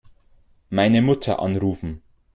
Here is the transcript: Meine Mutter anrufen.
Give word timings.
Meine 0.71 1.03
Mutter 1.03 1.37
anrufen. 1.43 2.01